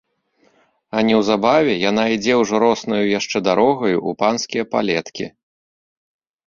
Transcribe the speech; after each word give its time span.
А 0.97 1.03
неўзабаве 1.09 1.73
яна 1.89 2.03
ідзе 2.15 2.33
ўжо 2.41 2.55
роснаю 2.65 3.05
яшчэ 3.19 3.37
дарогаю 3.49 3.93
ў 3.93 4.11
панскія 4.25 4.63
палеткі. 4.75 5.25